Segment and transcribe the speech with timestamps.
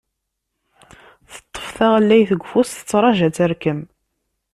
[1.31, 3.79] Teṭṭef taɣellayt deg ufus, tettraju ad terkem.